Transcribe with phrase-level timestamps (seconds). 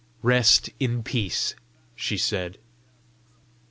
[0.23, 1.53] "Rest in peace,"
[1.93, 2.57] she said.